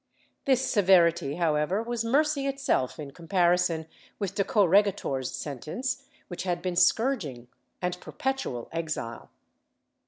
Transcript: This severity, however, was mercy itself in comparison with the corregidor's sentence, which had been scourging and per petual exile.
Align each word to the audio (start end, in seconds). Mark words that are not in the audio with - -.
This 0.45 0.67
severity, 0.67 1.35
however, 1.35 1.83
was 1.83 2.03
mercy 2.03 2.47
itself 2.47 2.97
in 2.97 3.11
comparison 3.11 3.85
with 4.17 4.33
the 4.33 4.43
corregidor's 4.43 5.29
sentence, 5.31 6.07
which 6.27 6.41
had 6.41 6.59
been 6.59 6.75
scourging 6.75 7.49
and 7.83 7.99
per 8.01 8.11
petual 8.11 8.67
exile. 8.71 9.29